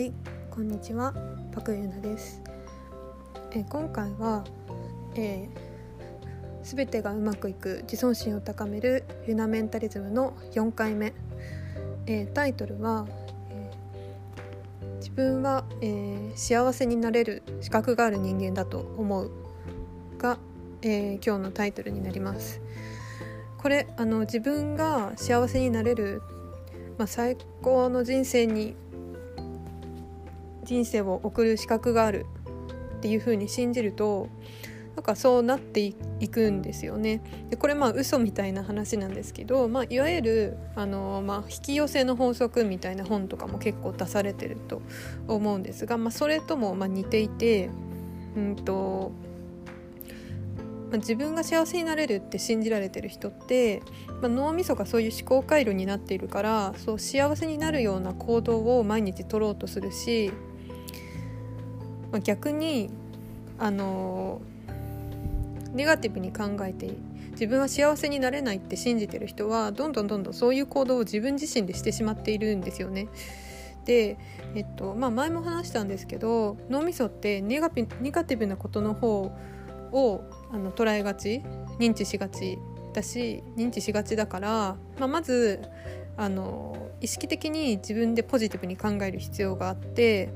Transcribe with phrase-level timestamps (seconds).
[0.00, 0.14] はい、
[0.50, 1.12] こんにちは、
[1.52, 2.40] パクユナです。
[3.52, 4.46] え今回は、
[5.14, 11.12] えー、全てがうまくいく自尊心を高めるユナメンタリズムの4回目、
[12.06, 13.06] えータイトルは、
[13.50, 19.30] えー自分は、えー幸せになれる資格がある人間だと思う
[20.16, 20.38] が、
[20.80, 22.62] えー今日のタイトルになります。
[23.58, 26.22] これあの自分が幸せになれる、
[26.96, 28.74] まあ、最高の人生に
[30.70, 32.26] 人生を送る資格がある
[32.98, 34.28] っていう風に信じると
[34.94, 37.22] なんかそうなっていくんですよね。
[37.48, 44.80] でこれまあ嘘みたいな話なんですけど、まあ、いわゆるあの、まあ、引き寄せの法則みたいな本とかも結構出されてると
[45.26, 47.70] 思うんですが、まあ、それともま似ていて
[48.36, 49.10] うんと、
[50.92, 53.82] ま、自分が幸せになれるって信じられてる人って、
[54.20, 60.30] まあ、脳みそがそういう思考回路になっているからそう幸せになるような行動を毎日取ろうとするし
[62.12, 62.90] まあ、逆に
[63.58, 64.40] あの
[65.72, 66.94] ネガティブに考えて
[67.32, 73.08] 自分は幸せになれないって信じてる人はどんどんどんどんそういう行動を自分自身でしてしまっているんですよね。
[73.84, 74.18] で、
[74.54, 79.32] えっとまあ、前も話したんですけど脳みそってネガピネガティブなことの方
[79.92, 81.42] をあの捉えがち
[81.78, 82.58] 認知しがち
[82.92, 85.62] だし認知しがちだから、まあ、まず
[86.16, 90.30] あの意識的に自分でポジティブに考える必要があって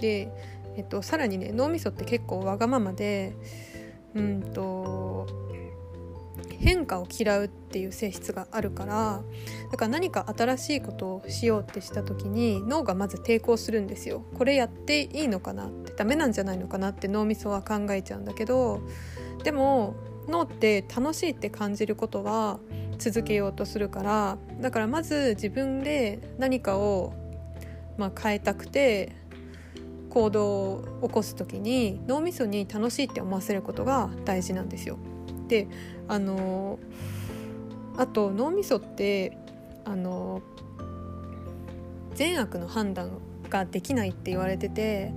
[0.00, 0.30] で
[0.76, 3.34] えっと、さらにね脳みそって結構わがままで
[4.14, 5.26] うんと
[6.58, 9.22] 変化を嫌うっていう性質があるから
[9.70, 14.24] だから何か新しいことをしようってした時に脳がまず抵抗するんですよ。
[14.34, 18.80] これやっていいのかなってダメなんじゃないのかなって脳みそは考えちゃうんだけど
[19.44, 19.94] でも
[20.28, 22.58] 脳って楽しいって感じることは
[22.98, 27.12] 続けようとするからだからまず自分で何かを、
[27.96, 29.14] まあ、変えたくて
[30.16, 34.96] 行動を起こす時に脳みそに楽しいって思わせることが大事なんですよ。
[35.46, 35.68] で
[36.08, 36.78] あの
[37.98, 39.36] あと脳みそって
[39.84, 40.40] あの
[42.14, 43.18] 善悪の判断
[43.50, 45.12] ができないって言われてて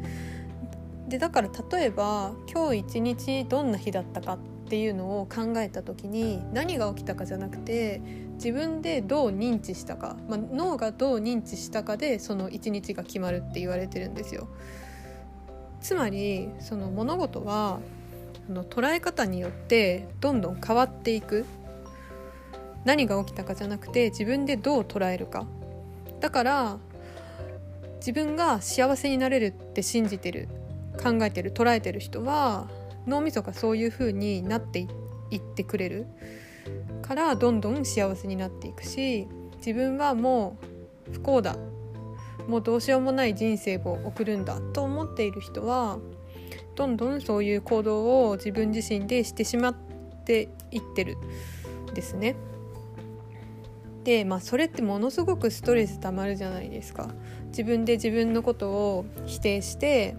[1.08, 4.38] でだから例えば今日一日どんな日だったかっ
[4.68, 8.02] ていうのを考えた時に何が起きたかじゃなくて
[8.34, 14.50] 自分でどう認知したか、まあ、脳がどう認知したかでその一日が決まるって言われてるんですよ。
[15.82, 17.80] つまりその物事は
[18.50, 21.46] あの捉え方によってどんどん変わっていく。
[22.86, 25.46] 何が起きたかじゃなくて自分でどう捉えるか。
[26.20, 26.78] だから
[27.98, 30.48] 自分が幸せになれるって信じてる
[31.02, 32.70] 考えてる捉えてる人は
[33.06, 34.88] 脳みそがそういう風になって
[35.32, 36.08] いってくれる。
[37.02, 40.58] からどんどん幸せになっていくし自分はも
[41.10, 41.56] う不幸だ
[42.48, 46.00] もうどうしようもない人生を送るんだと思っている人は
[46.76, 49.76] どんどんそういう行動を自分自身でしてしまっ
[50.26, 51.18] ていってる
[51.92, 52.36] んですね。
[54.04, 57.10] でまあそれってものすごくストレスたまるじゃないですか。
[57.48, 60.16] 自分で自分のことを否定して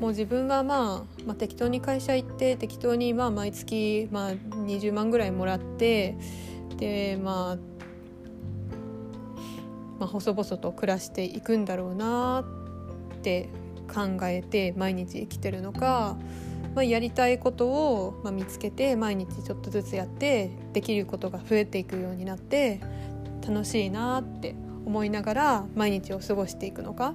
[0.00, 6.16] もう自分は、まあ、まあ適当に会社行って適当にまあ毎月まあ20万ぐらいもらって
[6.78, 7.73] でまあ
[10.04, 12.44] まあ、細々と暮らしていくんだろうな
[13.14, 13.48] って
[13.88, 16.18] 考えて毎日生きてるのか、
[16.74, 22.82] まあ、やりたいことを、まあ、見つけて毎日ちょっとずつやってできることが増えていくようになって
[23.46, 24.54] 楽しいなって
[24.84, 27.14] 思いながら毎日を過ごしていくのか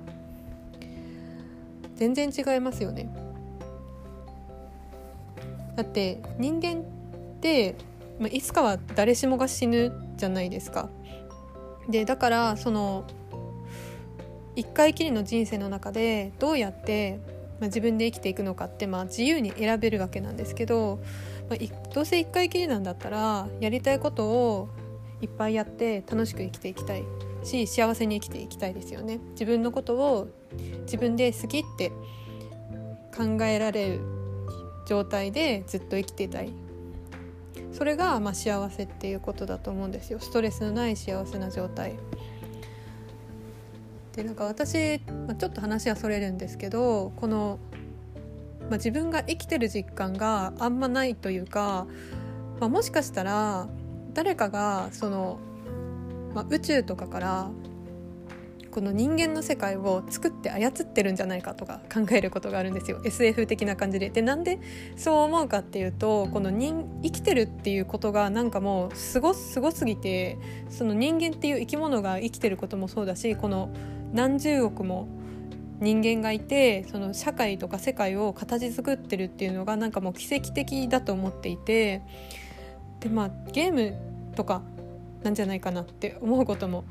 [1.94, 3.08] 全然違いますよね。
[5.76, 6.84] だって人間っ
[7.40, 7.76] て、
[8.20, 10.90] まあ、いつかは誰しもが死ぬじゃないですか。
[11.90, 13.06] でだからその
[14.56, 17.20] 一回きりの人生の中でどうやって、
[17.60, 21.00] まあ、自分で生きていくのかって、まあ、自由に選べるわけなんですけど、
[21.50, 24.70] まあ、どうせ一回きりなんだったらやりたいことを
[25.22, 27.04] いっぱいやって楽しく生きていきたい
[27.44, 29.20] し幸せに生きていきたいですよね。
[29.32, 30.28] 自分のことを
[30.82, 31.92] 自分で好きって
[33.16, 34.00] 考えられる
[34.88, 36.52] 状態でずっと生きていたい
[37.72, 40.20] それがまあ幸せっていうことだと思うんですよ。
[40.20, 41.94] ストレスのない幸せな状態。
[44.16, 47.58] でなんか私、まあ、ちょっと話はそれるんですけどこの、
[48.64, 51.88] まあ、自分が生きてる実感があんまないというか、
[52.60, 53.68] まあ、もしかしたら
[54.14, 55.40] 誰かがその、
[56.34, 57.52] まあ、宇宙とかから
[58.72, 64.10] この人間の世界を作って操ってるんじゃないかとか考えることがあるんですよ SF 的な感じで。
[64.10, 64.60] でなんで
[64.96, 70.38] そう思うかっていうとこの人生きてるっていうことがなんかもうすごすごすぎて
[70.70, 73.70] その人間っていう生き物が生きてることもそうだしこの
[74.14, 75.08] 何十億も
[75.80, 82.02] 人間がいてその社会とか世界を形作ってるっていうのがなんかもう奇跡的だと思っていて
[83.00, 83.96] でまあゲーム
[84.36, 84.62] とか
[85.24, 86.84] なんじゃないかなって思うことも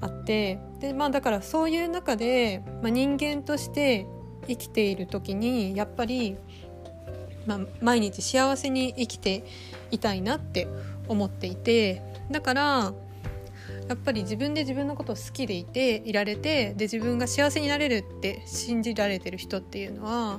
[0.00, 4.06] あってでまあだからそういう中で、まあ、人間として
[4.46, 6.36] 生きている時にやっぱり、
[7.46, 9.44] まあ、毎日幸せに生きて
[9.90, 10.68] いたいなって
[11.08, 12.92] 思っていてだから
[13.88, 20.38] やっぱり自分で自分のことを好きでいていられてで自分が幸せになれるって信じられてる人っていうのは、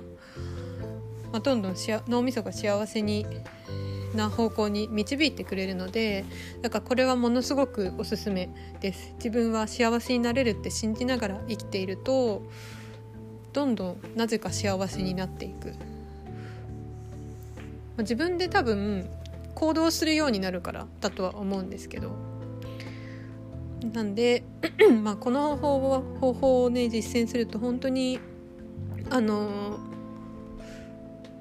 [1.32, 1.76] まあ、どんどん
[2.08, 3.26] 脳みそが幸せに
[4.16, 6.26] な方向に導いてくれるので
[6.62, 8.50] だからこれはものすごくおすすめ
[8.82, 9.14] です。
[9.18, 12.44] 自分は幸せになれるって信じながら生きていると
[13.54, 15.74] どんどんなぜか幸せになっていく。
[18.00, 19.10] 自分で多分
[19.56, 22.30] 行動するようになるからだとは思うんですけど。
[23.94, 24.44] なんで
[25.02, 28.20] まあこの方法をね実践すると本当に
[29.10, 29.80] あの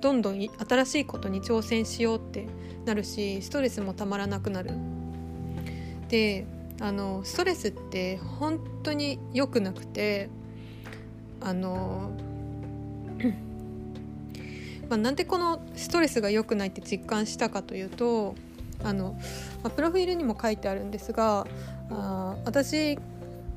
[0.01, 2.47] どんどん新しいことに挑戦しようって
[2.85, 4.73] なるしストレスもたまらなくなる。
[6.09, 6.47] で
[6.81, 10.31] あのストレスって本当に良くなくて
[11.41, 12.11] あの
[14.89, 18.35] まあ、なんでこのストレスが良くないって実感したかというと
[18.83, 19.19] あの、
[19.63, 21.47] まあ、プロフィールにも書いてあるんですが
[21.91, 22.99] あ私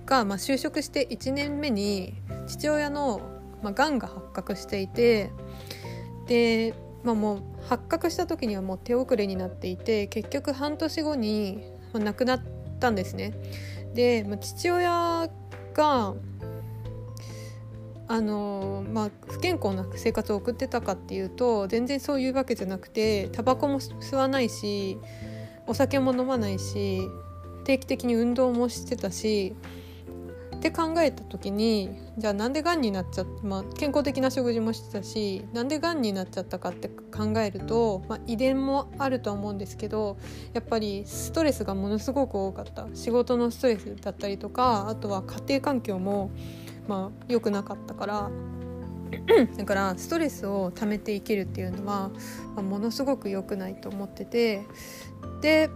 [0.05, 2.15] がまあ就職して1年目に
[2.47, 3.21] 父親の
[3.61, 5.29] まあ、がんが発覚していて
[6.31, 6.73] で、
[7.03, 11.61] まあ、もう発覚した時にはもう手遅れになっていて結局半年後に
[11.93, 12.41] 亡くなっ
[12.79, 13.33] たんですね。
[13.93, 15.29] で、まあ、父親
[15.73, 16.13] が
[18.07, 24.97] あのまあ、不健康な生活を送ってたかっていうと全然そういうわけじゃなくてタバコも吸わないし
[25.65, 27.07] お酒も飲まないし
[27.63, 29.55] 定期的に運動もしてたし
[30.61, 40.17] って考えた時にじゃあなんでがんになっちゃった、まあ、健康的な食事もしてたしなんでがんになっちゃったかって考えると、まあ、遺伝もあるとは思うんですけど
[40.53, 42.87] やっぱりストレスがものすごく多かった。
[42.93, 46.29] 仕事のストレスだったりとかあとは家庭環境も、
[46.87, 48.31] まあ、良くなかったから
[49.57, 52.11] だからストレスを溜めていけるっていうのは、
[52.55, 54.65] まあ、ものすごく良くないと思ってて
[55.41, 55.69] で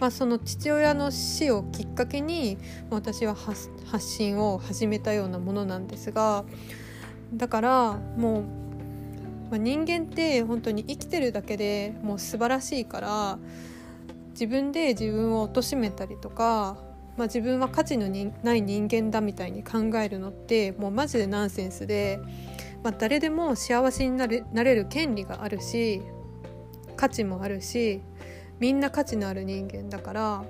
[0.00, 2.56] まあ、その父親の死をきっかけに
[2.88, 3.68] 私は発
[4.00, 6.44] 信を始めたようなものなんですが
[7.34, 8.42] だからもう、
[9.50, 13.38] まあ、人間って本当に生きてるだけでもう素晴らしいから
[14.30, 16.78] 自分で自分を貶めたりとか、
[17.18, 18.08] まあ、自分は価値の
[18.42, 22.20] ない人間だみたいに考えるのってもうマジでナンセンスで、
[22.82, 26.00] まあ、誰でも幸せになれなれる権利があるし
[26.96, 28.00] 価値もあるし
[28.60, 30.44] みんな価値のある人間だから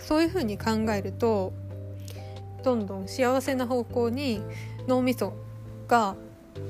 [0.00, 1.52] そういうふうに考えると
[2.64, 4.42] どんどん幸せな方向に
[4.88, 5.34] 脳みそ
[5.86, 6.16] が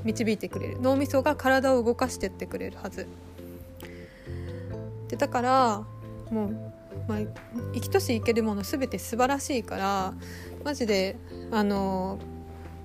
[0.04, 0.80] 導いてくれる。
[0.80, 3.06] 脳みそが体を動かしてってくれるはず。
[5.08, 5.84] でだから
[6.30, 6.50] もう、
[7.08, 7.18] まあ、
[7.74, 10.14] 生きとし生けるもの全て素晴らしいから
[10.64, 11.16] マジで
[11.50, 12.18] あの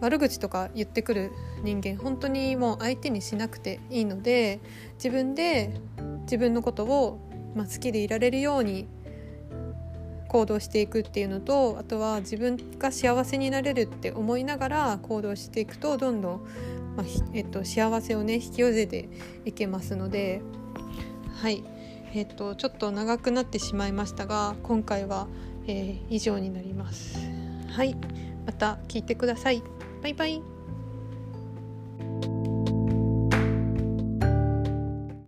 [0.02, 1.32] 悪口とか言ってくる
[1.64, 4.60] 人間本当にもう相手にしなくていいので
[4.96, 5.80] 自分で
[6.26, 7.20] 自分のことを、
[7.56, 8.88] まあ、好きでいられるように
[10.28, 16.42] 行動していくっていうのとあとは自分が幸せになれるって思いながら行動していくとどんどん、
[16.98, 19.08] まあえっと、幸せをね引き寄せて
[19.46, 20.42] いけますので
[21.42, 21.64] はい
[22.14, 25.28] えっとちょっと長くなってしまいましたが今回は、
[25.68, 27.18] えー、以上になります。
[27.70, 27.96] はい
[28.46, 29.62] また聞いてください。
[30.02, 30.55] バイバイ